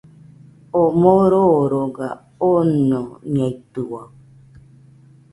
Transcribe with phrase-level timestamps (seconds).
[0.79, 2.09] Oo moo roroga,
[2.51, 4.01] onoñeitɨua